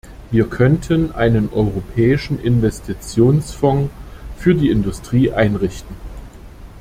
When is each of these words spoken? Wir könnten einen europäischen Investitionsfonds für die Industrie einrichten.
Wir 0.31 0.45
könnten 0.49 1.11
einen 1.11 1.49
europäischen 1.53 2.39
Investitionsfonds 2.39 3.93
für 4.35 4.55
die 4.55 4.71
Industrie 4.71 5.31
einrichten. 5.31 5.95